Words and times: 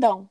perdão. 0.00 0.28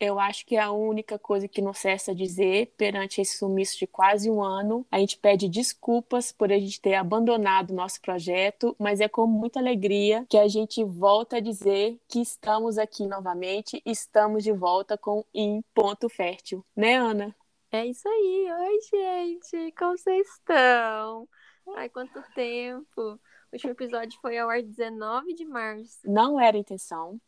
Eu 0.00 0.20
acho 0.20 0.46
que 0.46 0.54
é 0.54 0.60
a 0.60 0.70
única 0.70 1.18
coisa 1.18 1.48
que 1.48 1.60
não 1.60 1.72
cessa 1.72 2.14
dizer 2.14 2.72
perante 2.76 3.20
esse 3.20 3.36
sumiço 3.36 3.76
de 3.76 3.84
quase 3.84 4.30
um 4.30 4.40
ano. 4.40 4.86
A 4.92 5.00
gente 5.00 5.18
pede 5.18 5.48
desculpas 5.48 6.30
por 6.30 6.52
a 6.52 6.58
gente 6.58 6.80
ter 6.80 6.94
abandonado 6.94 7.70
o 7.70 7.74
nosso 7.74 8.00
projeto, 8.00 8.76
mas 8.78 9.00
é 9.00 9.08
com 9.08 9.26
muita 9.26 9.58
alegria 9.58 10.24
que 10.30 10.38
a 10.38 10.46
gente 10.46 10.84
volta 10.84 11.38
a 11.38 11.40
dizer 11.40 11.98
que 12.06 12.20
estamos 12.20 12.78
aqui 12.78 13.08
novamente, 13.08 13.82
estamos 13.84 14.44
de 14.44 14.52
volta 14.52 14.96
com 14.96 15.24
Em 15.34 15.64
Ponto 15.74 16.08
Fértil. 16.08 16.64
Né, 16.76 16.94
Ana? 16.94 17.34
É 17.72 17.84
isso 17.84 18.08
aí. 18.08 18.52
Oi, 18.52 18.78
gente. 18.88 19.72
Como 19.72 19.98
vocês 19.98 20.28
estão? 20.28 21.28
Ai, 21.74 21.88
quanto 21.88 22.22
tempo. 22.36 23.00
O 23.00 23.18
último 23.52 23.72
episódio 23.72 24.16
foi 24.20 24.38
ao 24.38 24.48
ar 24.48 24.62
19 24.62 25.34
de 25.34 25.44
março. 25.44 25.98
Não 26.04 26.38
era 26.38 26.56
intenção. 26.56 27.20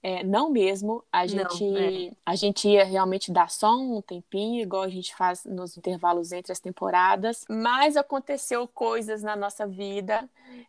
É, 0.00 0.22
não 0.22 0.48
mesmo, 0.50 1.04
a 1.12 1.26
gente, 1.26 1.64
não, 1.64 1.76
é. 1.76 2.10
a 2.24 2.36
gente 2.36 2.68
ia 2.68 2.84
realmente 2.84 3.32
dar 3.32 3.50
só 3.50 3.76
um 3.76 4.00
tempinho, 4.00 4.62
igual 4.62 4.82
a 4.82 4.88
gente 4.88 5.14
faz 5.16 5.44
nos 5.44 5.76
intervalos 5.76 6.30
entre 6.30 6.52
as 6.52 6.60
temporadas, 6.60 7.44
mas 7.48 7.96
aconteceu 7.96 8.68
coisas 8.68 9.24
na 9.24 9.34
nossa 9.34 9.66
vida 9.66 10.28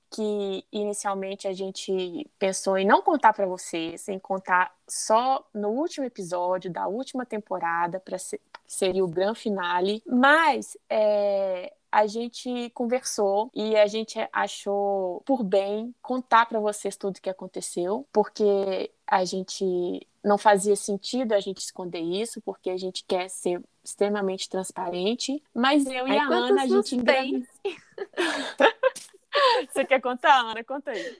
que 0.09 0.65
inicialmente 0.71 1.47
a 1.47 1.53
gente 1.53 2.27
pensou 2.39 2.77
em 2.77 2.85
não 2.85 3.01
contar 3.01 3.33
para 3.33 3.45
vocês, 3.45 4.07
em 4.09 4.17
contar 4.17 4.73
só 4.87 5.45
no 5.53 5.69
último 5.69 6.05
episódio 6.05 6.71
da 6.71 6.87
última 6.87 7.25
temporada, 7.25 7.99
para 7.99 8.17
ser, 8.17 8.39
que 8.65 8.73
seria 8.73 9.03
o 9.03 9.07
grande 9.07 9.39
finale, 9.39 10.01
mas 10.07 10.75
é, 10.89 11.71
a 11.91 12.07
gente 12.07 12.69
conversou 12.71 13.49
e 13.53 13.75
a 13.75 13.87
gente 13.87 14.17
achou 14.31 15.21
por 15.25 15.43
bem 15.43 15.93
contar 16.01 16.45
para 16.45 16.59
vocês 16.59 16.95
tudo 16.95 17.17
o 17.17 17.21
que 17.21 17.29
aconteceu, 17.29 18.07
porque 18.11 18.91
a 19.07 19.25
gente 19.25 20.07
não 20.23 20.37
fazia 20.37 20.75
sentido 20.75 21.33
a 21.33 21.39
gente 21.39 21.59
esconder 21.59 22.01
isso, 22.01 22.41
porque 22.41 22.69
a 22.69 22.77
gente 22.77 23.03
quer 23.05 23.29
ser 23.29 23.61
extremamente 23.83 24.49
transparente, 24.49 25.41
mas 25.53 25.85
eu 25.85 26.07
e 26.07 26.11
Ai, 26.11 26.17
a 26.17 26.27
Ana 26.27 26.63
a 26.63 26.67
gente 26.67 26.95
engravidou. 26.95 27.47
Você 29.71 29.85
quer 29.85 30.01
contar, 30.01 30.41
Ana? 30.41 30.63
Conta 30.63 30.91
aí. 30.91 31.17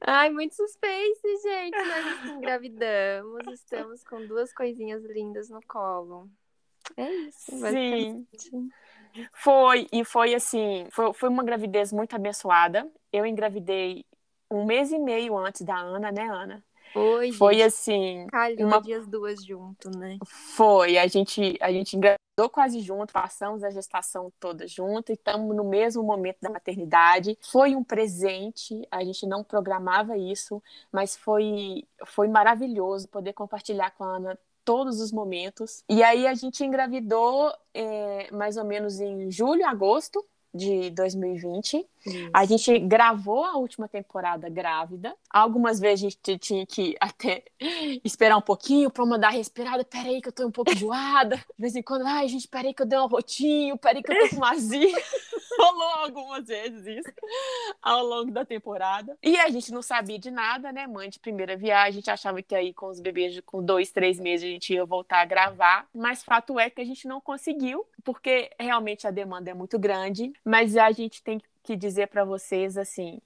Ai, 0.00 0.30
muito 0.30 0.54
suspense, 0.54 1.36
gente. 1.42 1.76
Nós 1.76 2.30
engravidamos, 2.36 3.46
estamos 3.52 4.04
com 4.04 4.26
duas 4.26 4.52
coisinhas 4.52 5.02
lindas 5.04 5.48
no 5.48 5.60
colo. 5.66 6.28
É 6.96 7.10
isso. 7.10 7.56
Sim. 7.56 8.26
Foi, 9.32 9.86
e 9.92 10.04
foi 10.04 10.34
assim, 10.34 10.86
foi, 10.90 11.12
foi 11.12 11.28
uma 11.28 11.44
gravidez 11.44 11.92
muito 11.92 12.14
abençoada. 12.14 12.90
Eu 13.12 13.26
engravidei 13.26 14.04
um 14.50 14.64
mês 14.64 14.92
e 14.92 14.98
meio 14.98 15.36
antes 15.36 15.62
da 15.62 15.76
Ana, 15.76 16.12
né, 16.12 16.28
Ana? 16.28 16.64
Foi, 16.92 17.32
foi 17.32 17.54
gente, 17.54 17.64
assim. 17.64 18.26
Calhou 18.30 18.66
uma... 18.66 18.80
dias 18.80 19.06
duas 19.06 19.44
junto, 19.44 19.90
né? 19.96 20.18
Foi, 20.26 20.98
a 20.98 21.06
gente, 21.06 21.56
a 21.60 21.72
gente 21.72 21.96
engravidou 21.96 22.50
quase 22.50 22.80
junto, 22.80 23.12
passamos 23.12 23.64
a 23.64 23.70
gestação 23.70 24.30
toda 24.38 24.66
junto 24.66 25.10
e 25.10 25.14
estamos 25.14 25.56
no 25.56 25.64
mesmo 25.64 26.02
momento 26.02 26.38
da 26.40 26.50
maternidade. 26.50 27.38
Foi 27.40 27.74
um 27.74 27.82
presente, 27.82 28.86
a 28.90 29.02
gente 29.02 29.26
não 29.26 29.42
programava 29.42 30.18
isso, 30.18 30.62
mas 30.90 31.16
foi, 31.16 31.84
foi 32.04 32.28
maravilhoso 32.28 33.08
poder 33.08 33.32
compartilhar 33.32 33.90
com 33.92 34.04
a 34.04 34.16
Ana 34.16 34.38
todos 34.64 35.00
os 35.00 35.12
momentos. 35.12 35.84
E 35.88 36.02
aí 36.02 36.26
a 36.26 36.34
gente 36.34 36.64
engravidou 36.64 37.52
é, 37.74 38.28
mais 38.32 38.56
ou 38.56 38.64
menos 38.64 39.00
em 39.00 39.30
julho, 39.30 39.66
agosto 39.66 40.24
de 40.54 40.90
2020. 40.90 41.86
Isso. 42.04 42.30
A 42.32 42.44
gente 42.44 42.78
gravou 42.80 43.44
a 43.44 43.56
última 43.56 43.88
temporada 43.88 44.48
grávida. 44.50 45.14
Algumas 45.30 45.80
vezes 45.80 46.04
a 46.04 46.08
gente 46.10 46.38
tinha 46.38 46.66
que 46.66 46.94
até 47.00 47.44
esperar 48.04 48.36
um 48.36 48.42
pouquinho 48.42 48.90
para 48.90 49.06
mandar 49.06 49.30
respirada. 49.30 49.84
Peraí, 49.84 50.20
que 50.20 50.28
eu 50.28 50.32
tô 50.32 50.46
um 50.46 50.50
pouco 50.50 50.70
enjoada. 50.72 51.36
De 51.36 51.44
vez 51.58 51.74
em 51.74 51.82
quando, 51.82 52.06
ai, 52.06 52.28
gente, 52.28 52.46
peraí 52.48 52.74
que 52.74 52.82
eu 52.82 52.86
dei 52.86 52.98
um 52.98 53.06
rotinho, 53.06 53.78
peraí 53.78 54.02
que 54.02 54.12
eu 54.12 54.28
tô 54.28 54.36
com 54.36 54.44
azia. 54.44 54.92
Rolou 55.62 56.04
algumas 56.04 56.46
vezes 56.48 56.84
isso 56.86 57.12
ao 57.80 58.04
longo 58.04 58.32
da 58.32 58.44
temporada. 58.44 59.16
E 59.22 59.38
a 59.38 59.48
gente 59.48 59.70
não 59.72 59.80
sabia 59.80 60.18
de 60.18 60.28
nada, 60.28 60.72
né? 60.72 60.88
Mãe 60.88 61.08
de 61.08 61.20
primeira 61.20 61.56
viagem, 61.56 61.88
a 61.88 61.92
gente 61.92 62.10
achava 62.10 62.42
que 62.42 62.54
aí 62.54 62.74
com 62.74 62.86
os 62.88 62.98
bebês 62.98 63.38
com 63.46 63.62
dois, 63.62 63.92
três 63.92 64.18
meses 64.18 64.44
a 64.44 64.52
gente 64.52 64.74
ia 64.74 64.84
voltar 64.84 65.20
a 65.20 65.24
gravar. 65.24 65.86
Mas 65.94 66.24
fato 66.24 66.58
é 66.58 66.68
que 66.68 66.80
a 66.80 66.84
gente 66.84 67.06
não 67.06 67.20
conseguiu, 67.20 67.86
porque 68.02 68.50
realmente 68.58 69.06
a 69.06 69.12
demanda 69.12 69.50
é 69.50 69.54
muito 69.54 69.78
grande. 69.78 70.32
Mas 70.44 70.76
a 70.76 70.90
gente 70.90 71.22
tem 71.22 71.40
que 71.62 71.76
dizer 71.76 72.08
para 72.08 72.24
vocês 72.24 72.76
assim 72.76 73.20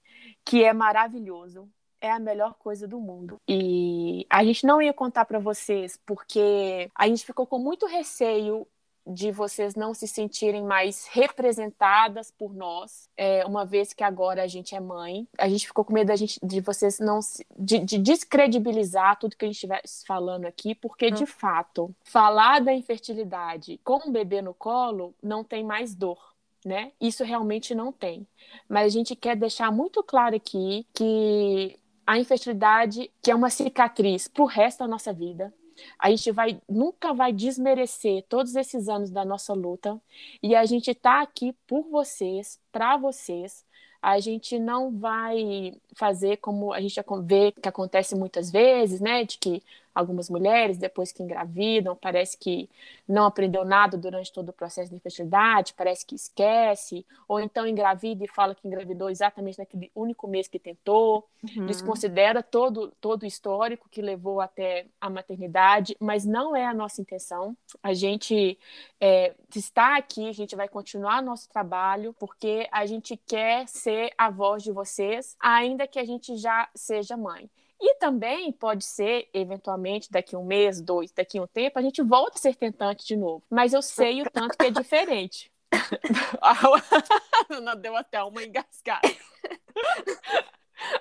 que 0.45 0.63
é 0.63 0.73
maravilhoso 0.73 1.67
é 1.99 2.11
a 2.11 2.19
melhor 2.19 2.53
coisa 2.55 2.87
do 2.87 2.99
mundo. 2.99 3.41
E 3.47 4.25
a 4.29 4.43
gente 4.43 4.65
não 4.65 4.81
ia 4.81 4.93
contar 4.93 5.25
para 5.25 5.39
vocês 5.39 5.99
porque 6.05 6.89
a 6.93 7.07
gente 7.07 7.25
ficou 7.25 7.47
com 7.47 7.57
muito 7.57 7.85
receio 7.85 8.67
de 9.07 9.31
vocês 9.31 9.75
não 9.75 9.93
se 9.93 10.07
sentirem 10.07 10.63
mais 10.63 11.07
representadas 11.07 12.31
por 12.31 12.53
nós, 12.53 13.09
é, 13.15 13.45
uma 13.45 13.65
vez 13.65 13.93
que 13.93 14.03
agora 14.03 14.43
a 14.43 14.47
gente 14.47 14.75
é 14.75 14.79
mãe. 14.79 15.27
A 15.37 15.47
gente 15.47 15.67
ficou 15.67 15.85
com 15.85 15.93
medo 15.93 16.15
gente, 16.15 16.39
de 16.43 16.59
vocês 16.59 16.99
não 16.99 17.21
se, 17.21 17.45
de, 17.57 17.79
de, 17.79 17.97
descredibilizar 17.97 19.17
tudo 19.17 19.35
que 19.35 19.45
a 19.45 19.47
gente 19.47 19.55
estivesse 19.55 20.05
falando 20.05 20.45
aqui, 20.45 20.75
porque 20.75 21.09
de 21.09 21.23
hum. 21.23 21.27
fato, 21.27 21.95
falar 22.03 22.59
da 22.59 22.73
infertilidade 22.73 23.79
com 23.83 24.07
um 24.07 24.11
bebê 24.11 24.41
no 24.41 24.53
colo 24.53 25.15
não 25.21 25.43
tem 25.43 25.63
mais 25.63 25.95
dor 25.95 26.35
né? 26.65 26.91
Isso 26.99 27.23
realmente 27.23 27.73
não 27.73 27.93
tem. 27.93 28.27
Mas 28.67 28.87
a 28.87 28.89
gente 28.89 29.15
quer 29.15 29.37
deixar 29.37 29.71
muito 29.71 30.03
claro 30.03 30.35
aqui 30.35 30.85
que 30.93 31.79
a 32.05 32.17
infertilidade, 32.17 33.09
que 33.21 33.31
é 33.31 33.35
uma 33.35 33.49
cicatriz 33.49 34.27
para 34.27 34.43
o 34.43 34.47
resto 34.47 34.79
da 34.79 34.87
nossa 34.87 35.13
vida, 35.13 35.53
a 35.99 36.09
gente 36.09 36.31
vai 36.31 36.61
nunca 36.67 37.13
vai 37.13 37.31
desmerecer 37.31 38.23
todos 38.27 38.55
esses 38.55 38.87
anos 38.87 39.09
da 39.09 39.23
nossa 39.25 39.53
luta 39.53 40.01
e 40.41 40.55
a 40.55 40.65
gente 40.65 40.91
está 40.91 41.21
aqui 41.21 41.53
por 41.65 41.83
vocês, 41.89 42.59
para 42.71 42.97
vocês. 42.97 43.65
A 44.01 44.19
gente 44.19 44.59
não 44.59 44.91
vai 44.91 45.73
fazer 45.97 46.37
como 46.37 46.73
a 46.73 46.79
gente 46.79 46.95
vê 47.23 47.51
que 47.51 47.67
acontece 47.67 48.15
muitas 48.15 48.51
vezes, 48.51 49.01
né, 49.01 49.23
de 49.23 49.37
que 49.37 49.63
algumas 49.97 50.29
mulheres, 50.29 50.77
depois 50.77 51.11
que 51.11 51.23
engravidam, 51.23 51.95
parece 51.95 52.37
que 52.37 52.69
não 53.07 53.25
aprendeu 53.25 53.65
nada 53.65 53.97
durante 53.97 54.31
todo 54.31 54.49
o 54.49 54.53
processo 54.53 54.89
de 54.91 54.95
infertilidade, 54.95 55.73
parece 55.73 56.05
que 56.05 56.13
esquece, 56.13 57.05
ou 57.27 57.39
então 57.39 57.65
engravida 57.65 58.23
e 58.23 58.27
fala 58.27 58.53
que 58.53 58.67
engravidou 58.67 59.09
exatamente 59.09 59.57
naquele 59.57 59.89
único 59.95 60.27
mês 60.27 60.47
que 60.47 60.59
tentou, 60.59 61.27
uhum. 61.55 61.65
desconsidera 61.65 62.43
todo, 62.43 62.93
todo 63.01 63.23
o 63.23 63.25
histórico 63.25 63.87
que 63.89 64.01
levou 64.01 64.39
até 64.39 64.85
a 65.01 65.09
maternidade, 65.09 65.95
mas 65.99 66.25
não 66.25 66.55
é 66.55 66.65
a 66.65 66.73
nossa 66.73 67.01
intenção. 67.01 67.57
A 67.81 67.93
gente 67.93 68.59
é, 69.01 69.33
está 69.55 69.97
aqui, 69.97 70.29
a 70.29 70.33
gente 70.33 70.55
vai 70.55 70.67
continuar 70.67 71.23
nosso 71.23 71.49
trabalho, 71.49 72.13
porque 72.19 72.67
a 72.71 72.85
gente 72.85 73.17
quer 73.17 73.67
ser 73.67 74.11
a 74.17 74.29
voz 74.29 74.61
de 74.61 74.71
vocês, 74.71 75.35
ainda 75.39 75.86
que 75.87 75.99
a 75.99 76.05
gente 76.05 76.37
já 76.37 76.69
seja 76.75 77.17
mãe. 77.17 77.49
E 77.79 77.95
também 77.95 78.51
pode 78.51 78.83
ser, 78.83 79.29
eventualmente, 79.33 80.11
daqui 80.11 80.35
um 80.35 80.43
mês, 80.43 80.81
dois, 80.81 81.11
daqui 81.11 81.39
um 81.39 81.45
tempo, 81.45 81.77
a 81.77 81.81
gente 81.81 82.01
volta 82.01 82.37
a 82.37 82.41
ser 82.41 82.55
tentante 82.55 83.05
de 83.05 83.15
novo. 83.15 83.43
Mas 83.49 83.71
eu 83.71 83.81
sei 83.81 84.21
o 84.21 84.29
tanto 84.29 84.57
que 84.57 84.65
é 84.65 84.71
diferente. 84.71 85.51
Não 87.61 87.75
deu 87.75 87.95
até 87.95 88.23
uma 88.23 88.43
engasgada. 88.43 89.07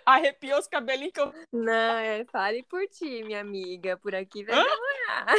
Arrepiou 0.05 0.59
os 0.59 0.67
cabelinhos 0.67 1.13
que 1.13 1.21
eu. 1.21 1.33
Não, 1.53 1.99
é, 1.99 2.25
fale 2.27 2.63
por 2.63 2.87
ti, 2.89 3.23
minha 3.25 3.41
amiga. 3.41 3.97
Por 3.97 4.15
aqui 4.15 4.45
vai 4.45 4.57
demorar. 4.57 5.35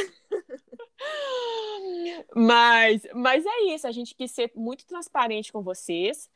Mas, 2.34 3.02
mas 3.14 3.44
é 3.44 3.74
isso, 3.74 3.86
a 3.86 3.92
gente 3.92 4.14
quis 4.14 4.30
ser 4.30 4.50
muito 4.54 4.86
transparente 4.86 5.52
com 5.52 5.62
vocês. 5.62 6.30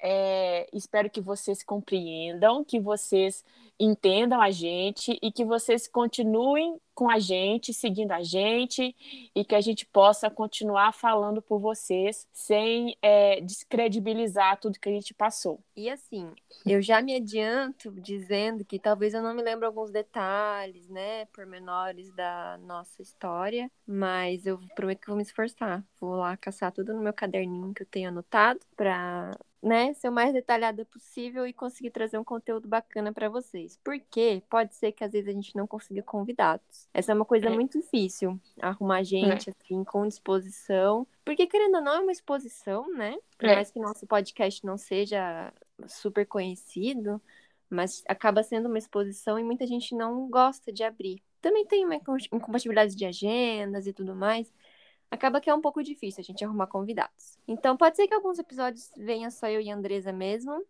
É, 0.00 0.68
espero 0.72 1.10
que 1.10 1.20
vocês 1.20 1.62
compreendam, 1.62 2.64
que 2.64 2.78
vocês 2.78 3.44
entendam 3.78 4.40
a 4.40 4.50
gente 4.50 5.18
e 5.22 5.30
que 5.30 5.44
vocês 5.44 5.86
continuem 5.86 6.78
com 6.94 7.10
a 7.10 7.18
gente, 7.18 7.74
seguindo 7.74 8.12
a 8.12 8.22
gente 8.22 8.96
e 9.34 9.44
que 9.44 9.54
a 9.54 9.60
gente 9.60 9.84
possa 9.84 10.30
continuar 10.30 10.92
falando 10.92 11.42
por 11.42 11.58
vocês 11.58 12.26
sem 12.32 12.96
é, 13.02 13.38
descredibilizar 13.42 14.58
tudo 14.58 14.80
que 14.80 14.88
a 14.88 14.92
gente 14.92 15.12
passou. 15.12 15.60
E 15.76 15.90
assim, 15.90 16.32
eu 16.64 16.80
já 16.80 17.02
me 17.02 17.14
adianto 17.14 17.92
dizendo 18.00 18.64
que 18.64 18.78
talvez 18.78 19.12
eu 19.12 19.22
não 19.22 19.34
me 19.34 19.42
lembre 19.42 19.66
alguns 19.66 19.90
detalhes, 19.90 20.88
né, 20.88 21.26
pormenores 21.26 22.10
da 22.14 22.58
nossa 22.62 23.02
história, 23.02 23.70
mas 23.86 24.46
eu 24.46 24.58
prometo 24.74 25.00
que 25.00 25.08
vou 25.08 25.16
me 25.16 25.22
esforçar. 25.22 25.84
Vou 26.00 26.16
lá 26.16 26.34
caçar 26.38 26.72
tudo 26.72 26.94
no 26.94 27.02
meu 27.02 27.12
caderninho 27.12 27.74
que 27.74 27.82
eu 27.82 27.86
tenho 27.86 28.08
anotado 28.08 28.60
para 28.74 29.36
né, 29.62 29.92
ser 29.94 30.08
o 30.08 30.12
mais 30.12 30.32
detalhada 30.32 30.84
possível 30.84 31.46
e 31.46 31.52
conseguir 31.52 31.90
trazer 31.90 32.18
um 32.18 32.24
conteúdo 32.24 32.68
bacana 32.68 33.12
para 33.12 33.28
vocês. 33.28 33.78
Porque 33.82 34.42
pode 34.48 34.74
ser 34.74 34.92
que 34.92 35.02
às 35.02 35.12
vezes 35.12 35.28
a 35.28 35.32
gente 35.32 35.56
não 35.56 35.66
consiga 35.66 36.02
convidados. 36.02 36.88
Essa 36.92 37.12
é 37.12 37.14
uma 37.14 37.24
coisa 37.24 37.46
é. 37.46 37.50
muito 37.50 37.80
difícil, 37.80 38.38
arrumar 38.60 39.02
gente 39.02 39.50
é. 39.50 39.52
assim 39.52 39.82
com 39.84 40.06
disposição. 40.06 41.06
Porque 41.24 41.46
querendo 41.46 41.76
ou 41.76 41.82
não 41.82 41.94
é 41.94 42.00
uma 42.00 42.12
exposição, 42.12 42.92
né? 42.94 43.16
Por 43.38 43.48
é. 43.48 43.54
mais 43.54 43.70
que 43.70 43.80
nosso 43.80 44.06
podcast 44.06 44.64
não 44.64 44.76
seja 44.76 45.52
super 45.88 46.26
conhecido, 46.26 47.20
mas 47.68 48.04
acaba 48.06 48.42
sendo 48.42 48.66
uma 48.68 48.78
exposição 48.78 49.38
e 49.38 49.44
muita 49.44 49.66
gente 49.66 49.94
não 49.94 50.28
gosta 50.28 50.72
de 50.72 50.84
abrir 50.84 51.22
também 51.46 51.64
tem 51.64 51.84
uma 51.84 51.94
incompatibilidade 51.94 52.96
de 52.96 53.04
agendas 53.04 53.86
e 53.86 53.92
tudo 53.92 54.16
mais. 54.16 54.52
Acaba 55.10 55.40
que 55.40 55.48
é 55.48 55.54
um 55.54 55.60
pouco 55.60 55.82
difícil 55.82 56.20
a 56.20 56.24
gente 56.24 56.44
arrumar 56.44 56.66
convidados. 56.66 57.38
Então 57.46 57.76
pode 57.76 57.96
ser 57.96 58.06
que 58.06 58.14
alguns 58.14 58.38
episódios 58.38 58.90
venha 58.96 59.30
só 59.30 59.48
eu 59.48 59.60
e 59.60 59.70
a 59.70 59.74
Andresa 59.74 60.12
mesmo. 60.12 60.64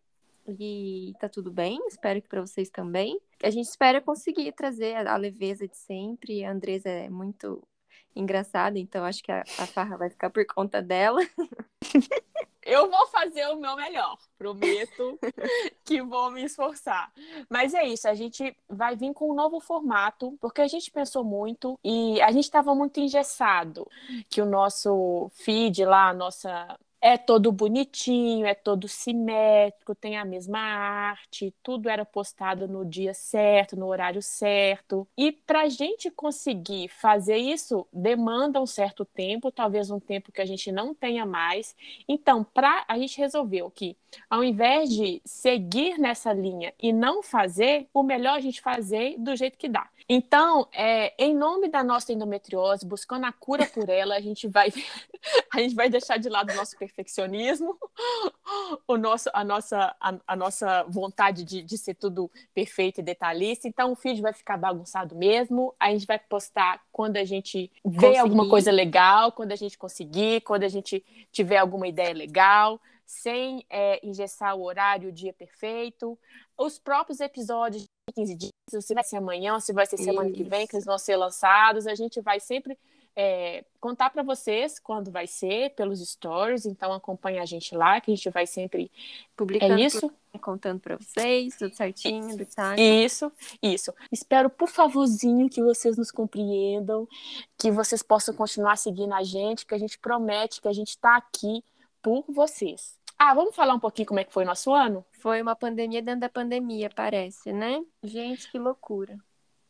E 0.48 1.12
tá 1.18 1.28
tudo 1.28 1.50
bem, 1.50 1.80
espero 1.88 2.22
que 2.22 2.28
para 2.28 2.40
vocês 2.40 2.70
também. 2.70 3.18
A 3.42 3.50
gente 3.50 3.66
espera 3.66 4.00
conseguir 4.00 4.52
trazer 4.52 5.06
a 5.06 5.16
leveza 5.16 5.66
de 5.66 5.76
sempre. 5.76 6.44
A 6.44 6.52
Andresa 6.52 6.88
é 6.88 7.08
muito 7.08 7.66
engraçada, 8.14 8.78
então 8.78 9.04
acho 9.04 9.22
que 9.22 9.32
a, 9.32 9.40
a 9.40 9.66
farra 9.66 9.96
vai 9.96 10.08
ficar 10.08 10.30
por 10.30 10.46
conta 10.46 10.80
dela. 10.80 11.20
Eu 12.66 12.90
vou 12.90 13.06
fazer 13.06 13.46
o 13.46 13.56
meu 13.56 13.76
melhor, 13.76 14.18
prometo 14.36 15.18
que 15.84 16.02
vou 16.02 16.32
me 16.32 16.42
esforçar. 16.42 17.12
Mas 17.48 17.72
é 17.72 17.86
isso, 17.86 18.08
a 18.08 18.14
gente 18.14 18.56
vai 18.68 18.96
vir 18.96 19.14
com 19.14 19.30
um 19.30 19.34
novo 19.34 19.60
formato, 19.60 20.36
porque 20.40 20.60
a 20.60 20.66
gente 20.66 20.90
pensou 20.90 21.22
muito 21.22 21.78
e 21.84 22.20
a 22.20 22.32
gente 22.32 22.44
estava 22.44 22.74
muito 22.74 22.98
engessado 22.98 23.88
que 24.28 24.42
o 24.42 24.46
nosso 24.46 25.30
feed 25.34 25.84
lá, 25.84 26.08
a 26.08 26.14
nossa 26.14 26.76
é 27.06 27.16
todo 27.16 27.52
bonitinho, 27.52 28.44
é 28.44 28.52
todo 28.52 28.88
simétrico, 28.88 29.94
tem 29.94 30.16
a 30.16 30.24
mesma 30.24 30.58
arte, 30.58 31.54
tudo 31.62 31.88
era 31.88 32.04
postado 32.04 32.66
no 32.66 32.84
dia 32.84 33.14
certo, 33.14 33.76
no 33.76 33.86
horário 33.86 34.20
certo. 34.20 35.06
E 35.16 35.30
para 35.30 35.62
a 35.62 35.68
gente 35.68 36.10
conseguir 36.10 36.88
fazer 36.88 37.36
isso, 37.36 37.86
demanda 37.92 38.60
um 38.60 38.66
certo 38.66 39.04
tempo, 39.04 39.52
talvez 39.52 39.88
um 39.88 40.00
tempo 40.00 40.32
que 40.32 40.40
a 40.40 40.44
gente 40.44 40.72
não 40.72 40.92
tenha 40.92 41.24
mais. 41.24 41.76
Então, 42.08 42.42
para 42.42 42.84
a 42.88 42.98
gente 42.98 43.18
resolveu 43.18 43.70
que, 43.70 43.96
ao 44.28 44.42
invés 44.42 44.90
de 44.90 45.22
seguir 45.24 46.00
nessa 46.00 46.32
linha 46.32 46.74
e 46.82 46.92
não 46.92 47.22
fazer, 47.22 47.86
o 47.94 48.02
melhor 48.02 48.34
a 48.34 48.40
gente 48.40 48.60
fazer 48.60 49.14
do 49.16 49.36
jeito 49.36 49.56
que 49.56 49.68
dá. 49.68 49.88
Então, 50.08 50.68
é, 50.72 51.14
em 51.18 51.34
nome 51.34 51.68
da 51.68 51.84
nossa 51.84 52.12
endometriose, 52.12 52.86
buscando 52.86 53.26
a 53.26 53.32
cura 53.32 53.66
por 53.66 53.88
ela, 53.88 54.16
a 54.16 54.20
gente 54.20 54.48
vai, 54.48 54.72
a 55.54 55.60
gente 55.60 55.74
vai 55.76 55.88
deixar 55.88 56.16
de 56.16 56.28
lado 56.28 56.50
o 56.50 56.54
nosso 56.54 56.76
perfil 56.76 56.95
perfeccionismo, 56.96 57.76
o 58.88 58.96
nosso, 58.96 59.28
a, 59.32 59.44
nossa, 59.44 59.94
a, 60.00 60.14
a 60.26 60.34
nossa 60.34 60.82
vontade 60.84 61.44
de, 61.44 61.62
de 61.62 61.76
ser 61.76 61.94
tudo 61.94 62.30
perfeito 62.54 63.00
e 63.00 63.04
detalhista. 63.04 63.68
Então, 63.68 63.92
o 63.92 63.96
feed 63.96 64.22
vai 64.22 64.32
ficar 64.32 64.56
bagunçado 64.56 65.14
mesmo. 65.14 65.74
A 65.78 65.90
gente 65.90 66.06
vai 66.06 66.18
postar 66.18 66.82
quando 66.90 67.18
a 67.18 67.24
gente 67.24 67.70
vê 67.84 68.16
alguma 68.16 68.48
coisa 68.48 68.72
legal, 68.72 69.30
quando 69.30 69.52
a 69.52 69.56
gente 69.56 69.76
conseguir, 69.76 70.40
quando 70.40 70.64
a 70.64 70.68
gente 70.68 71.04
tiver 71.30 71.58
alguma 71.58 71.86
ideia 71.86 72.14
legal 72.14 72.80
sem 73.08 73.64
é, 73.70 74.04
engessar 74.04 74.56
o 74.56 74.64
horário, 74.64 75.10
o 75.10 75.12
dia 75.12 75.32
perfeito. 75.32 76.18
Os 76.58 76.76
próprios 76.76 77.20
episódios 77.20 77.84
de 77.84 77.88
15 78.12 78.34
dias, 78.34 78.52
se 78.84 78.94
vai 78.94 79.04
ser 79.04 79.18
amanhã, 79.18 79.60
se 79.60 79.72
vai 79.72 79.86
ser 79.86 79.96
semana 79.96 80.28
Isso. 80.28 80.36
que 80.36 80.42
vem, 80.42 80.66
que 80.66 80.74
eles 80.74 80.84
vão 80.84 80.98
ser 80.98 81.14
lançados, 81.14 81.86
a 81.86 81.94
gente 81.94 82.20
vai 82.20 82.40
sempre 82.40 82.76
é, 83.16 83.64
contar 83.80 84.10
para 84.10 84.22
vocês 84.22 84.78
quando 84.78 85.10
vai 85.10 85.26
ser, 85.26 85.70
pelos 85.70 86.06
stories, 86.06 86.66
então 86.66 86.92
acompanha 86.92 87.40
a 87.42 87.46
gente 87.46 87.74
lá, 87.74 87.98
que 87.98 88.12
a 88.12 88.14
gente 88.14 88.28
vai 88.28 88.46
sempre 88.46 88.92
publicando. 89.34 89.72
É 89.72 89.80
isso? 89.80 90.12
Contando 90.42 90.80
para 90.80 90.98
vocês, 90.98 91.56
tudo 91.56 91.74
certinho, 91.74 92.36
detalhe. 92.36 92.78
Isso, 92.78 93.32
isso. 93.62 93.94
Espero, 94.12 94.50
por 94.50 94.68
favorzinho, 94.68 95.48
que 95.48 95.62
vocês 95.62 95.96
nos 95.96 96.10
compreendam, 96.10 97.08
que 97.56 97.70
vocês 97.70 98.02
possam 98.02 98.34
continuar 98.34 98.76
seguindo 98.76 99.14
a 99.14 99.22
gente, 99.22 99.64
que 99.64 99.74
a 99.74 99.78
gente 99.78 99.98
promete 99.98 100.60
que 100.60 100.68
a 100.68 100.74
gente 100.74 100.90
está 100.90 101.16
aqui 101.16 101.64
por 102.02 102.22
vocês. 102.28 102.98
Ah, 103.18 103.32
vamos 103.32 103.56
falar 103.56 103.72
um 103.72 103.80
pouquinho 103.80 104.08
como 104.08 104.20
é 104.20 104.24
que 104.24 104.32
foi 104.32 104.44
o 104.44 104.46
nosso 104.46 104.74
ano? 104.74 105.02
Foi 105.20 105.40
uma 105.40 105.56
pandemia 105.56 106.02
dentro 106.02 106.20
da 106.20 106.28
pandemia, 106.28 106.90
parece, 106.94 107.50
né? 107.50 107.82
Gente, 108.02 108.50
que 108.50 108.58
loucura 108.58 109.18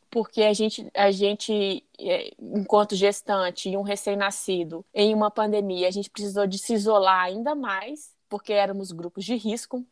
porque 0.09 0.43
a 0.43 0.53
gente, 0.53 0.89
a 0.93 1.11
gente, 1.11 1.83
é, 1.99 2.31
enquanto 2.39 2.95
gestante 2.95 3.69
e 3.69 3.77
um 3.77 3.81
recém-nascido, 3.81 4.85
em 4.93 5.13
uma 5.13 5.29
pandemia, 5.29 5.87
a 5.87 5.91
gente 5.91 6.09
precisou 6.09 6.47
de 6.47 6.57
se 6.57 6.73
isolar 6.73 7.25
ainda 7.25 7.55
mais, 7.55 8.15
porque 8.29 8.53
éramos 8.53 8.91
grupos 8.91 9.25
de 9.25 9.35
risco. 9.35 9.85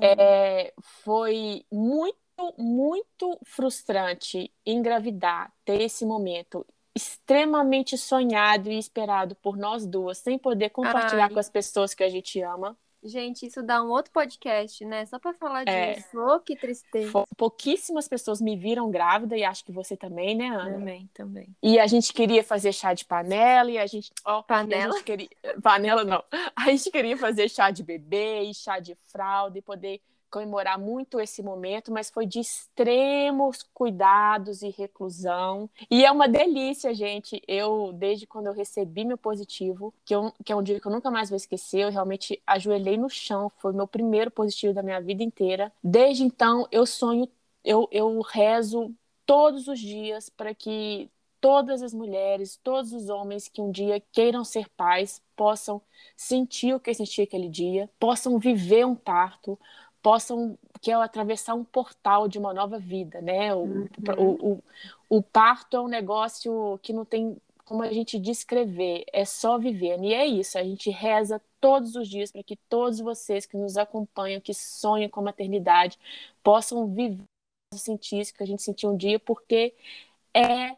É, 0.00 0.72
foi 1.02 1.64
muito, 1.70 2.18
muito 2.58 3.38
frustrante 3.44 4.52
engravidar, 4.64 5.52
ter 5.64 5.80
esse 5.80 6.04
momento 6.04 6.66
extremamente 6.94 7.96
sonhado 7.96 8.70
e 8.70 8.78
esperado 8.78 9.34
por 9.36 9.56
nós 9.56 9.86
duas, 9.86 10.18
sem 10.18 10.38
poder 10.38 10.70
compartilhar 10.70 11.24
Ai. 11.24 11.30
com 11.30 11.38
as 11.38 11.48
pessoas 11.48 11.94
que 11.94 12.02
a 12.02 12.08
gente 12.08 12.40
ama. 12.42 12.76
Gente, 13.02 13.46
isso 13.46 13.62
dá 13.62 13.82
um 13.82 13.88
outro 13.88 14.12
podcast, 14.12 14.84
né? 14.84 15.06
Só 15.06 15.18
para 15.18 15.32
falar 15.32 15.66
é, 15.66 15.94
disso. 15.94 16.18
Oh, 16.18 16.38
que 16.38 16.54
tristeza. 16.54 17.24
Pouquíssimas 17.36 18.06
pessoas 18.06 18.40
me 18.40 18.56
viram 18.56 18.90
grávida 18.90 19.36
e 19.36 19.42
acho 19.42 19.64
que 19.64 19.72
você 19.72 19.96
também, 19.96 20.36
né, 20.36 20.48
Ana? 20.48 20.72
Também, 20.72 21.10
também. 21.14 21.56
E 21.62 21.78
a 21.78 21.86
gente 21.86 22.12
queria 22.12 22.44
fazer 22.44 22.72
chá 22.72 22.92
de 22.92 23.06
panela 23.06 23.70
e 23.70 23.78
a 23.78 23.86
gente. 23.86 24.12
Oh, 24.26 24.42
panela? 24.42 24.92
A 24.92 24.96
gente 24.96 25.04
queria... 25.04 25.28
Panela 25.62 26.04
não. 26.04 26.22
A 26.54 26.66
gente 26.70 26.90
queria 26.90 27.16
fazer 27.16 27.48
chá 27.48 27.70
de 27.70 27.82
bebê 27.82 28.42
e 28.42 28.54
chá 28.54 28.78
de 28.78 28.94
fralda 29.06 29.58
e 29.58 29.62
poder 29.62 30.00
comemorar 30.30 30.78
muito 30.78 31.20
esse 31.20 31.42
momento, 31.42 31.92
mas 31.92 32.10
foi 32.10 32.24
de 32.24 32.40
extremos 32.40 33.62
cuidados 33.74 34.62
e 34.62 34.70
reclusão. 34.70 35.68
E 35.90 36.04
é 36.04 36.10
uma 36.10 36.28
delícia, 36.28 36.94
gente. 36.94 37.42
Eu, 37.46 37.92
desde 37.92 38.26
quando 38.26 38.46
eu 38.46 38.52
recebi 38.52 39.04
meu 39.04 39.18
positivo, 39.18 39.92
que, 40.04 40.14
eu, 40.14 40.32
que 40.44 40.52
é 40.52 40.56
um 40.56 40.62
dia 40.62 40.80
que 40.80 40.86
eu 40.86 40.92
nunca 40.92 41.10
mais 41.10 41.28
vou 41.28 41.36
esquecer, 41.36 41.80
eu 41.80 41.90
realmente 41.90 42.40
ajoelhei 42.46 42.96
no 42.96 43.10
chão. 43.10 43.50
Foi 43.58 43.72
meu 43.72 43.86
primeiro 43.86 44.30
positivo 44.30 44.72
da 44.72 44.82
minha 44.82 45.00
vida 45.00 45.22
inteira. 45.22 45.72
Desde 45.82 46.22
então, 46.22 46.66
eu 46.70 46.86
sonho, 46.86 47.28
eu, 47.64 47.88
eu 47.90 48.20
rezo 48.20 48.94
todos 49.26 49.68
os 49.68 49.78
dias 49.78 50.28
para 50.28 50.54
que 50.54 51.10
todas 51.40 51.82
as 51.82 51.94
mulheres, 51.94 52.58
todos 52.62 52.92
os 52.92 53.08
homens 53.08 53.48
que 53.48 53.62
um 53.62 53.70
dia 53.70 54.02
queiram 54.12 54.44
ser 54.44 54.68
pais 54.70 55.22
possam 55.34 55.80
sentir 56.16 56.74
o 56.74 56.80
que 56.80 56.90
eu 56.90 56.94
senti 56.94 57.22
aquele 57.22 57.48
dia, 57.48 57.88
possam 57.98 58.38
viver 58.38 58.84
um 58.84 58.94
parto, 58.94 59.58
possam 60.02 60.58
que 60.80 60.90
é 60.90 60.94
atravessar 60.94 61.54
um 61.54 61.64
portal 61.64 62.26
de 62.26 62.38
uma 62.38 62.54
nova 62.54 62.78
vida, 62.78 63.20
né? 63.20 63.54
O, 63.54 63.58
uhum. 63.58 63.88
o, 64.18 64.52
o, 64.52 64.62
o, 65.18 65.22
parto 65.22 65.76
é 65.76 65.80
um 65.80 65.88
negócio 65.88 66.78
que 66.82 66.92
não 66.92 67.04
tem 67.04 67.36
como 67.64 67.82
a 67.82 67.92
gente 67.92 68.18
descrever, 68.18 69.04
é 69.12 69.24
só 69.24 69.58
viver. 69.58 70.02
E 70.02 70.12
é 70.12 70.26
isso, 70.26 70.58
a 70.58 70.64
gente 70.64 70.90
reza 70.90 71.40
todos 71.60 71.94
os 71.94 72.08
dias 72.08 72.32
para 72.32 72.42
que 72.42 72.56
todos 72.56 72.98
vocês 72.98 73.46
que 73.46 73.56
nos 73.56 73.76
acompanham, 73.76 74.40
que 74.40 74.54
sonham 74.54 75.08
com 75.08 75.20
a 75.20 75.24
maternidade, 75.24 75.98
possam 76.42 76.88
viver 76.88 77.22
sentir 77.74 78.20
isso 78.20 78.34
que 78.34 78.42
a 78.42 78.46
gente 78.46 78.62
sentiu 78.62 78.90
um 78.90 78.96
dia, 78.96 79.20
porque 79.20 79.74
é 80.34 80.76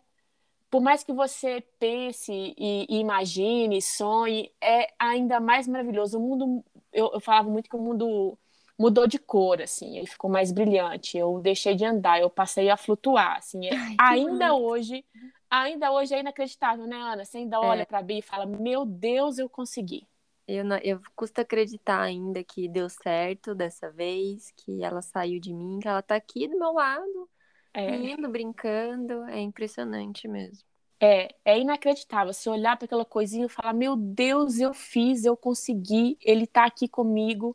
por 0.71 0.81
mais 0.81 1.05
que 1.05 1.13
você 1.13 1.63
pense 1.79 2.33
e, 2.33 2.87
e, 2.89 2.99
imagine, 2.99 3.81
sonhe, 3.83 4.51
é 4.59 4.93
ainda 4.99 5.39
mais 5.39 5.69
maravilhoso. 5.69 6.19
O 6.19 6.21
mundo, 6.21 6.65
eu, 6.93 7.11
eu 7.13 7.21
falava 7.21 7.51
muito 7.51 7.69
que 7.69 7.77
o 7.77 7.79
mundo 7.79 8.39
mudou 8.83 9.07
de 9.07 9.17
cor, 9.17 9.63
assim, 9.63 9.97
ele 9.97 10.09
ficou 10.09 10.29
mais 10.29 10.51
brilhante. 10.51 11.17
Eu 11.17 11.41
deixei 11.41 11.77
de 11.77 11.85
andar, 11.85 12.21
eu 12.21 12.29
passei 12.29 12.69
a 12.69 12.77
flutuar, 12.77 13.37
assim. 13.37 13.67
É 13.67 13.77
Ai, 13.77 13.97
ainda 14.01 14.55
hoje, 14.55 15.05
ainda 15.49 15.93
hoje 15.93 16.13
é 16.13 16.19
inacreditável, 16.19 16.85
né, 16.85 16.97
Ana? 16.97 17.25
Você 17.25 17.39
ainda 17.39 17.61
olha 17.61 17.83
é. 17.83 17.85
para 17.85 18.03
Bia 18.03 18.19
e 18.19 18.23
fala: 18.23 18.45
"Meu 18.45 18.85
Deus, 18.85 19.39
eu 19.39 19.49
consegui". 19.49 20.05
Eu, 20.49 20.65
não, 20.65 20.77
eu 20.79 21.01
custa 21.15 21.43
acreditar 21.43 22.03
ainda 22.03 22.43
que 22.43 22.69
deu 22.69 22.89
certo 22.89 23.55
dessa 23.55 23.89
vez, 23.89 24.53
que 24.57 24.83
ela 24.83 25.01
saiu 25.01 25.41
de 25.41 25.55
mim, 25.55 25.79
que 25.81 25.87
ela 25.87 26.03
tá 26.03 26.17
aqui 26.17 26.49
do 26.49 26.59
meu 26.59 26.73
lado, 26.73 27.31
é. 27.73 28.17
brincando. 28.29 29.23
É 29.29 29.39
impressionante 29.39 30.27
mesmo. 30.27 30.65
É, 31.01 31.35
é 31.45 31.59
inacreditável. 31.59 32.33
Se 32.33 32.49
olhar 32.49 32.77
para 32.77 32.87
aquela 32.87 33.05
coisinha 33.05 33.47
e 33.47 33.49
falar: 33.49 33.73
Meu 33.73 33.95
Deus, 33.95 34.59
eu 34.59 34.75
fiz, 34.75 35.25
eu 35.25 35.37
consegui, 35.37 36.19
ele 36.21 36.49
tá 36.49 36.65
aqui 36.65 36.89
comigo. 36.89 37.55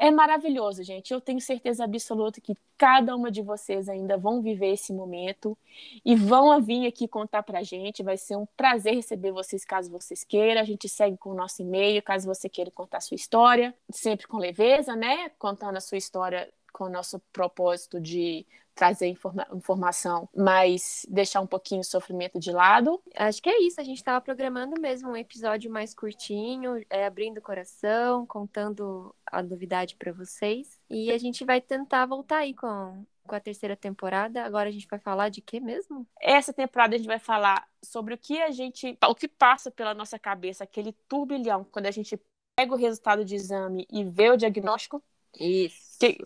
É 0.00 0.12
maravilhoso, 0.12 0.84
gente. 0.84 1.12
Eu 1.12 1.20
tenho 1.20 1.40
certeza 1.40 1.82
absoluta 1.82 2.40
que 2.40 2.56
cada 2.76 3.16
uma 3.16 3.32
de 3.32 3.42
vocês 3.42 3.88
ainda 3.88 4.16
vão 4.16 4.40
viver 4.40 4.72
esse 4.74 4.92
momento 4.92 5.58
e 6.04 6.14
vão 6.14 6.62
vir 6.62 6.86
aqui 6.86 7.08
contar 7.08 7.42
pra 7.42 7.64
gente. 7.64 8.04
Vai 8.04 8.16
ser 8.16 8.36
um 8.36 8.46
prazer 8.56 8.94
receber 8.94 9.32
vocês 9.32 9.64
caso 9.64 9.90
vocês 9.90 10.22
queiram. 10.22 10.60
A 10.60 10.64
gente 10.64 10.88
segue 10.88 11.16
com 11.16 11.30
o 11.30 11.34
nosso 11.34 11.62
e-mail, 11.62 12.00
caso 12.00 12.32
você 12.32 12.48
queira 12.48 12.70
contar 12.70 12.98
a 12.98 13.00
sua 13.00 13.16
história, 13.16 13.74
sempre 13.90 14.28
com 14.28 14.38
leveza, 14.38 14.94
né? 14.94 15.30
Contando 15.30 15.76
a 15.76 15.80
sua 15.80 15.98
história 15.98 16.48
com 16.72 16.84
o 16.84 16.88
nosso 16.88 17.18
propósito 17.32 18.00
de 18.00 18.46
trazer 18.78 19.08
informa 19.08 19.44
informação, 19.52 20.28
mas 20.34 21.04
deixar 21.08 21.40
um 21.40 21.46
pouquinho 21.46 21.80
o 21.80 21.84
sofrimento 21.84 22.38
de 22.38 22.52
lado. 22.52 23.02
Acho 23.16 23.42
que 23.42 23.50
é 23.50 23.60
isso. 23.60 23.80
A 23.80 23.84
gente 23.84 23.96
estava 23.96 24.20
programando 24.20 24.80
mesmo 24.80 25.10
um 25.10 25.16
episódio 25.16 25.68
mais 25.68 25.92
curtinho, 25.92 26.80
é, 26.88 27.04
abrindo 27.04 27.38
o 27.38 27.42
coração, 27.42 28.24
contando 28.24 29.12
a 29.26 29.42
novidade 29.42 29.96
para 29.96 30.12
vocês. 30.12 30.78
E 30.88 31.10
a 31.10 31.18
gente 31.18 31.44
vai 31.44 31.60
tentar 31.60 32.06
voltar 32.06 32.38
aí 32.38 32.54
com, 32.54 33.04
com 33.26 33.34
a 33.34 33.40
terceira 33.40 33.76
temporada. 33.76 34.44
Agora 34.44 34.68
a 34.68 34.72
gente 34.72 34.86
vai 34.88 35.00
falar 35.00 35.28
de 35.28 35.40
quê 35.40 35.58
mesmo? 35.58 36.06
Essa 36.20 36.52
temporada 36.52 36.94
a 36.94 36.98
gente 36.98 37.08
vai 37.08 37.18
falar 37.18 37.66
sobre 37.84 38.14
o 38.14 38.18
que 38.18 38.40
a 38.40 38.52
gente, 38.52 38.96
o 39.08 39.14
que 39.14 39.26
passa 39.26 39.72
pela 39.72 39.92
nossa 39.92 40.20
cabeça, 40.20 40.62
aquele 40.62 40.92
turbilhão 41.08 41.64
quando 41.64 41.86
a 41.86 41.90
gente 41.90 42.16
pega 42.54 42.72
o 42.72 42.78
resultado 42.78 43.24
de 43.24 43.34
exame 43.34 43.88
e 43.90 44.04
vê 44.04 44.30
o 44.30 44.36
diagnóstico. 44.36 45.02
Isso. 45.38 45.98
Que, 45.98 46.18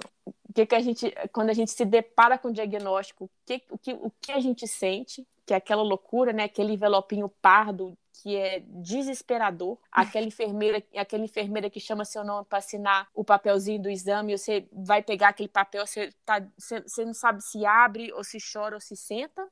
que, 0.52 0.66
que 0.66 0.74
a 0.74 0.80
gente, 0.80 1.12
quando 1.32 1.50
a 1.50 1.54
gente 1.54 1.70
se 1.70 1.84
depara 1.84 2.36
com 2.38 2.48
o 2.48 2.52
diagnóstico, 2.52 3.24
o 3.24 3.30
que, 3.46 3.62
o 3.70 3.78
que, 3.78 3.92
o 3.92 4.12
que 4.20 4.32
a 4.32 4.40
gente 4.40 4.66
sente, 4.66 5.26
que 5.46 5.54
é 5.54 5.56
aquela 5.56 5.82
loucura, 5.82 6.32
né? 6.32 6.44
Aquele 6.44 6.72
envelopinho 6.72 7.28
pardo 7.28 7.96
que 8.22 8.36
é 8.36 8.60
desesperador. 8.66 9.78
Aquela 9.90 10.26
enfermeira, 10.26 10.82
aquela 10.96 11.24
enfermeira 11.24 11.68
que 11.68 11.80
chama 11.80 12.04
seu 12.04 12.24
nome 12.24 12.46
para 12.48 12.58
assinar 12.58 13.08
o 13.14 13.24
papelzinho 13.24 13.82
do 13.82 13.90
exame, 13.90 14.36
você 14.36 14.68
vai 14.72 15.02
pegar 15.02 15.28
aquele 15.28 15.48
papel, 15.48 15.86
você, 15.86 16.12
tá, 16.24 16.44
você, 16.56 16.80
você 16.80 17.04
não 17.04 17.14
sabe 17.14 17.42
se 17.42 17.64
abre, 17.66 18.12
ou 18.12 18.22
se 18.22 18.38
chora, 18.52 18.76
ou 18.76 18.80
se 18.80 18.96
senta. 18.96 19.46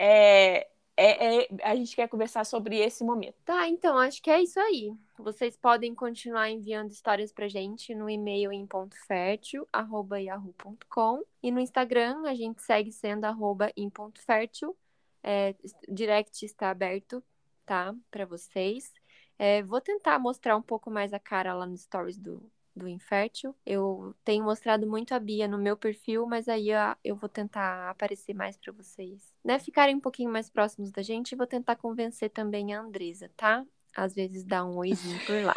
É, 0.00 0.68
é, 0.98 1.42
é, 1.44 1.48
a 1.62 1.76
gente 1.76 1.94
quer 1.94 2.08
conversar 2.08 2.44
sobre 2.44 2.78
esse 2.78 3.04
momento. 3.04 3.36
Tá, 3.44 3.68
então 3.68 3.96
acho 3.96 4.20
que 4.20 4.30
é 4.30 4.42
isso 4.42 4.58
aí. 4.58 4.92
Vocês 5.16 5.56
podem 5.56 5.94
continuar 5.94 6.50
enviando 6.50 6.90
histórias 6.90 7.32
pra 7.32 7.46
gente 7.46 7.94
no 7.94 8.10
e-mail 8.10 8.52
em 8.52 8.66
ponto 8.66 8.96
fértil, 9.06 9.66
arroba 9.72 10.20
yahoo.com 10.20 11.22
e 11.40 11.52
no 11.52 11.60
Instagram 11.60 12.22
a 12.26 12.34
gente 12.34 12.62
segue 12.62 12.90
sendo 12.90 13.24
arroba 13.26 13.70
em 13.76 13.88
ponto 13.88 14.20
fértil. 14.22 14.76
É, 15.22 15.54
direct 15.88 16.44
está 16.44 16.70
aberto, 16.70 17.22
tá? 17.64 17.94
Para 18.10 18.26
vocês. 18.26 18.92
É, 19.38 19.62
vou 19.62 19.80
tentar 19.80 20.18
mostrar 20.18 20.56
um 20.56 20.62
pouco 20.62 20.90
mais 20.90 21.12
a 21.12 21.20
cara 21.20 21.54
lá 21.54 21.64
nos 21.64 21.82
stories 21.82 22.18
do, 22.18 22.50
do 22.78 22.88
Infértil. 22.88 23.54
Eu 23.66 24.14
tenho 24.24 24.44
mostrado 24.44 24.86
muito 24.86 25.14
a 25.14 25.18
Bia 25.18 25.48
no 25.48 25.58
meu 25.58 25.76
perfil, 25.76 26.26
mas 26.26 26.48
aí 26.48 26.68
eu 27.04 27.16
vou 27.16 27.28
tentar 27.28 27.90
aparecer 27.90 28.34
mais 28.34 28.56
para 28.56 28.72
vocês, 28.72 29.34
né? 29.44 29.58
Ficarem 29.58 29.96
um 29.96 30.00
pouquinho 30.00 30.30
mais 30.30 30.48
próximos 30.48 30.90
da 30.90 31.02
gente 31.02 31.32
e 31.32 31.36
vou 31.36 31.46
tentar 31.46 31.76
convencer 31.76 32.30
também 32.30 32.74
a 32.74 32.80
Andresa, 32.80 33.30
tá? 33.36 33.64
Às 33.96 34.14
vezes 34.14 34.44
dá 34.44 34.64
um 34.64 34.76
oizinho 34.76 35.18
por 35.26 35.42
lá. 35.42 35.56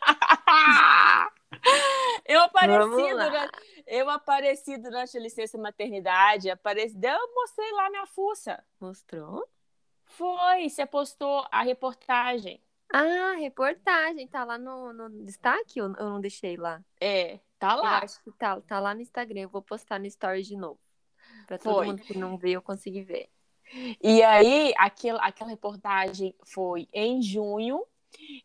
eu 2.24 2.40
apareci 2.40 3.10
durante, 3.10 3.82
eu 3.86 4.08
apareci 4.08 4.78
durante 4.78 5.18
a 5.18 5.20
licença 5.20 5.58
maternidade, 5.58 6.48
apareci, 6.50 6.96
eu 7.02 7.34
mostrei 7.34 7.72
lá 7.72 7.90
minha 7.90 8.06
fuça. 8.06 8.62
Mostrou? 8.80 9.46
Foi, 10.04 10.68
você 10.68 10.86
postou 10.86 11.46
a 11.50 11.62
reportagem. 11.62 12.60
Ah, 12.92 13.34
reportagem, 13.38 14.26
tá 14.26 14.44
lá 14.44 14.58
no, 14.58 14.92
no 14.92 15.24
destaque 15.24 15.80
ou 15.80 15.88
eu 15.96 16.10
não 16.10 16.20
deixei 16.20 16.56
lá? 16.56 16.82
É, 17.00 17.38
tá 17.58 17.76
lá. 17.76 17.98
Eu 17.98 18.04
acho 18.04 18.22
que 18.22 18.32
tá, 18.32 18.60
tá 18.60 18.80
lá 18.80 18.94
no 18.94 19.00
Instagram, 19.00 19.42
eu 19.42 19.48
vou 19.48 19.62
postar 19.62 19.98
no 19.98 20.06
story 20.06 20.42
de 20.42 20.56
novo. 20.56 20.80
Pra 21.46 21.58
todo 21.58 21.74
foi. 21.74 21.86
mundo 21.86 22.02
que 22.02 22.18
não 22.18 22.36
vê, 22.36 22.50
eu 22.50 22.62
conseguir 22.62 23.02
ver. 23.02 23.28
E 24.02 24.22
aí, 24.22 24.74
aquela, 24.76 25.20
aquela 25.20 25.50
reportagem 25.50 26.34
foi 26.44 26.88
em 26.92 27.22
junho, 27.22 27.84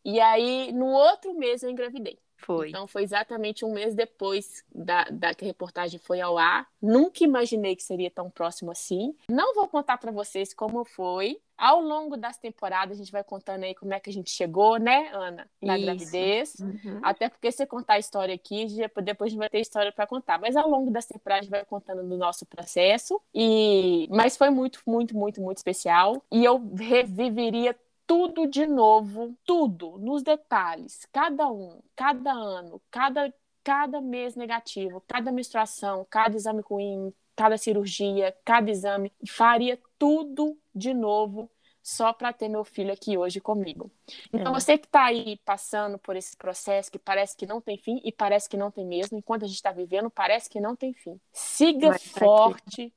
e 0.04 0.20
aí 0.20 0.72
no 0.72 0.86
outro 0.86 1.34
mês 1.34 1.64
eu 1.64 1.70
engravidei. 1.70 2.20
Foi. 2.38 2.70
Então 2.70 2.88
foi 2.88 3.04
exatamente 3.04 3.66
um 3.66 3.74
mês 3.74 3.96
depois 3.96 4.64
da, 4.74 5.06
da 5.06 5.34
que 5.34 5.44
a 5.44 5.48
reportagem 5.48 6.00
foi 6.00 6.22
ao 6.22 6.38
ar. 6.38 6.68
Nunca 6.82 7.24
imaginei 7.24 7.76
que 7.76 7.84
seria 7.84 8.12
tão 8.12 8.30
próximo 8.30 8.72
assim. 8.72 9.16
Não 9.30 9.54
vou 9.56 9.68
contar 9.68 9.98
para 9.98 10.12
vocês 10.12 10.54
como 10.54 10.84
foi. 10.86 11.40
Ao 11.58 11.80
longo 11.80 12.18
das 12.18 12.38
temporadas, 12.38 12.98
a 12.98 13.04
gente 13.04 13.12
vai 13.12 13.24
contando 13.24 13.64
aí 13.64 13.74
como 13.74 13.94
é 13.94 14.00
que 14.00 14.10
a 14.10 14.14
gente 14.14 14.30
chegou, 14.30 14.78
né, 14.78 15.10
Ana? 15.14 15.50
Na 15.62 15.78
Isso. 15.78 15.86
gravidez. 15.86 16.56
Uhum. 16.60 17.00
Até 17.02 17.30
porque 17.30 17.50
se 17.50 17.66
contar 17.66 17.94
a 17.94 18.00
história 18.00 18.36
aqui, 18.36 18.68
depois 19.02 19.30
a 19.30 19.32
gente 19.32 19.40
vai 19.40 19.50
ter 19.50 19.62
história 19.62 19.92
para 19.92 20.06
contar. 20.06 20.38
Mas 20.38 20.58
ao 20.58 20.70
longo 20.70 20.92
das 20.92 21.06
temporadas, 21.06 21.44
a 21.44 21.44
gente 21.44 21.52
vai 21.52 21.64
contando 21.64 22.04
do 22.04 22.18
nosso 22.18 22.46
processo. 22.46 23.22
E... 23.34 24.08
Mas 24.12 24.36
foi 24.36 24.50
muito, 24.50 24.82
muito, 24.86 25.16
muito, 25.16 25.42
muito 25.42 25.58
especial. 25.58 26.22
E 26.30 26.44
eu 26.44 26.62
reviveria 26.78 27.74
tudo 28.08 28.48
de 28.48 28.66
novo, 28.66 29.36
tudo, 29.46 29.98
nos 29.98 30.24
detalhes, 30.24 31.08
cada 31.12 31.48
um, 31.50 31.80
cada 31.96 32.32
ano, 32.32 32.82
cada, 32.92 33.34
cada 33.64 34.00
mês 34.02 34.36
negativo, 34.36 35.04
cada 35.08 35.32
menstruação, 35.32 36.06
cada 36.10 36.36
exame 36.36 36.62
ruim, 36.62 37.14
cada 37.36 37.58
cirurgia, 37.58 38.36
cada 38.46 38.70
exame, 38.70 39.12
faria 39.28 39.80
tudo 39.98 40.58
de 40.74 40.94
novo 40.94 41.50
só 41.86 42.12
para 42.12 42.34
ter 42.34 42.50
meu 42.50 42.64
filho 42.64 42.92
aqui 42.92 43.16
hoje 43.16 43.40
comigo. 43.40 43.92
Então, 44.34 44.56
é. 44.56 44.60
você 44.60 44.76
que 44.76 44.88
está 44.88 45.06
aí 45.06 45.40
passando 45.46 46.00
por 46.00 46.16
esse 46.16 46.36
processo 46.36 46.92
que 46.92 46.98
parece 46.98 47.38
que 47.38 47.46
não 47.46 47.62
tem 47.62 47.78
fim, 47.78 48.02
e 48.04 48.12
parece 48.12 48.50
que 48.50 48.58
não 48.58 48.72
tem 48.72 48.84
mesmo, 48.84 49.18
enquanto 49.18 49.44
a 49.44 49.48
gente 49.48 49.58
está 49.58 49.72
vivendo, 49.72 50.10
parece 50.10 50.50
que 50.50 50.60
não 50.60 50.76
tem 50.76 50.94
fim. 50.94 51.20
Siga 51.32 51.90
Mas 51.90 52.04
forte, 52.04 52.92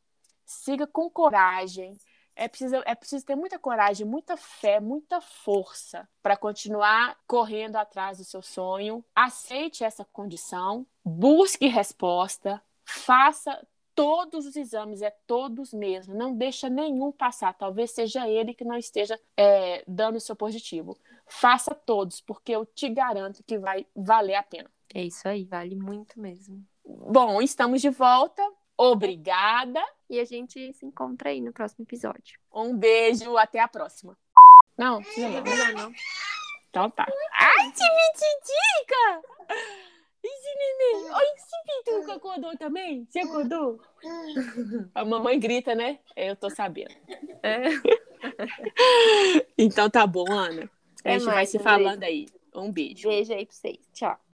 siga 0.47 0.87
com 0.87 1.11
coragem, 1.11 1.99
é 2.39 2.47
preciso, 2.47 2.77
é 2.87 2.95
preciso 2.95 3.27
ter 3.27 3.35
muita 3.35 3.59
coragem, 3.59 4.07
muita 4.07 4.37
fé, 4.37 4.79
muita 4.79 5.21
força 5.21 6.09
para 6.23 6.37
continuar 6.37 7.19
correndo 7.27 7.77
atrás 7.77 8.19
do 8.19 8.25
seu 8.25 8.41
sonho. 8.41 9.05
Aceite 9.15 9.83
essa 9.83 10.05
condição, 10.05 10.87
busque 11.05 11.67
resposta, 11.67 12.63
faça 12.85 13.61
todos 13.93 14.47
os 14.47 14.55
exames, 14.55 15.03
é 15.03 15.11
todos 15.27 15.75
mesmo, 15.75 16.15
não 16.15 16.33
deixa 16.33 16.71
nenhum 16.71 17.11
passar. 17.11 17.53
Talvez 17.55 17.91
seja 17.91 18.29
ele 18.29 18.55
que 18.55 18.65
não 18.65 18.77
esteja 18.77 19.19
é, 19.37 19.83
dando 19.89 20.17
o 20.17 20.21
seu 20.21 20.37
positivo. 20.37 20.97
Faça 21.27 21.75
todos, 21.75 22.21
porque 22.21 22.53
eu 22.53 22.65
te 22.65 22.89
garanto 22.89 23.43
que 23.43 23.59
vai 23.59 23.85
valer 23.97 24.37
a 24.37 24.43
pena. 24.45 24.71
É 24.95 25.03
isso 25.03 25.29
aí, 25.29 25.45
vale 25.45 25.75
muito 25.75 26.21
mesmo. 26.21 26.65
Bom, 26.85 27.43
estamos 27.43 27.83
de 27.83 27.91
volta. 27.91 28.43
Obrigada. 28.77 29.85
E 30.09 30.19
a 30.19 30.25
gente 30.25 30.73
se 30.73 30.87
encontra 30.87 31.31
aí 31.31 31.41
no 31.41 31.53
próximo 31.53 31.85
episódio. 31.85 32.41
Um 32.53 32.77
beijo, 32.77 33.37
até 33.37 33.61
a 33.61 33.69
próxima. 33.69 34.17
Não, 34.77 35.01
não, 35.17 35.31
não, 35.31 35.73
não. 35.75 35.93
Então 36.71 36.91
tá. 36.91 37.07
Ai, 37.33 37.73
Timititica! 37.73 39.23
Esse 40.23 40.55
neném. 40.57 41.11
Olha, 41.11 41.35
esse 41.37 41.85
Pituca 41.85 42.15
acordou 42.15 42.57
também? 42.57 43.07
Você 43.09 43.21
acordou? 43.21 43.81
A 44.95 45.05
mamãe 45.05 45.39
grita, 45.39 45.75
né? 45.75 45.99
Eu 46.17 46.37
tô 46.37 46.51
sabendo. 46.51 46.95
É. 47.43 47.65
então 49.57 49.89
tá 49.89 50.07
bom, 50.07 50.31
Ana. 50.31 50.71
A 51.05 51.11
gente 51.11 51.29
é 51.29 51.33
vai 51.33 51.47
se 51.47 51.59
falando 51.59 52.03
aí. 52.03 52.27
Um 52.55 52.73
beijo. 52.73 53.09
Beijo 53.09 53.33
aí 53.33 53.47
pra 53.47 53.55
vocês. 53.55 53.79
Tchau. 53.93 54.19